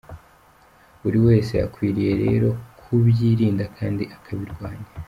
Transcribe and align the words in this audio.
Buri 1.01 1.19
wese 1.27 1.53
akwiriye 1.67 2.13
rero 2.23 2.49
kubyirinda 2.79 3.65
kandi 3.77 4.03
akabirwanya." 4.17 4.87